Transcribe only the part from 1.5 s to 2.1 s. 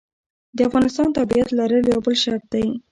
لرل یو